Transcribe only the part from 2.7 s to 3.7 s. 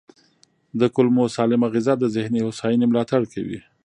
ملاتړ کوي.